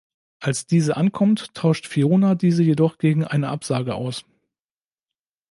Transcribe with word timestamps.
Als 0.39 0.65
diese 0.65 0.97
ankommt, 0.97 1.53
tauscht 1.53 1.85
Fiona 1.85 2.33
diese 2.33 2.63
jedoch 2.63 2.97
gegen 2.97 3.23
eine 3.23 3.49
Absage 3.49 3.93
aus. 3.93 4.25